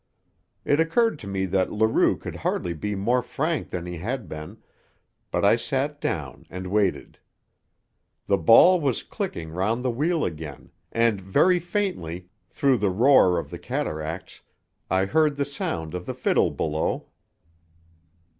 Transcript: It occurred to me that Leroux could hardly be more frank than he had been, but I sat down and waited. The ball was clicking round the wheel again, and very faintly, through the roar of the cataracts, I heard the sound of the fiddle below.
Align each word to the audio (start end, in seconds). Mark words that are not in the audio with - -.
It 0.65 0.79
occurred 0.79 1.19
to 1.19 1.27
me 1.27 1.45
that 1.45 1.71
Leroux 1.71 2.17
could 2.17 2.37
hardly 2.37 2.73
be 2.73 2.95
more 2.95 3.21
frank 3.21 3.69
than 3.69 3.85
he 3.85 3.99
had 3.99 4.27
been, 4.27 4.57
but 5.29 5.45
I 5.45 5.55
sat 5.55 6.01
down 6.01 6.47
and 6.49 6.71
waited. 6.71 7.19
The 8.25 8.39
ball 8.39 8.81
was 8.81 9.03
clicking 9.03 9.51
round 9.51 9.85
the 9.85 9.91
wheel 9.91 10.25
again, 10.25 10.71
and 10.91 11.21
very 11.21 11.59
faintly, 11.59 12.29
through 12.49 12.77
the 12.77 12.89
roar 12.89 13.37
of 13.37 13.51
the 13.51 13.59
cataracts, 13.59 14.41
I 14.89 15.05
heard 15.05 15.35
the 15.35 15.45
sound 15.45 15.93
of 15.93 16.07
the 16.07 16.15
fiddle 16.15 16.49
below. 16.49 17.05